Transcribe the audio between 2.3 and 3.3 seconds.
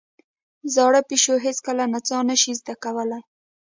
شي زده کولای.